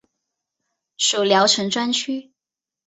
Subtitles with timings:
[0.97, 2.31] 属聊城专区。